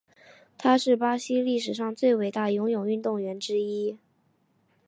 [0.57, 3.99] 他是巴西历史上最伟大游泳运动员之一。